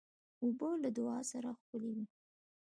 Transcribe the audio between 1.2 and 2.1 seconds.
سره ښکلي وي.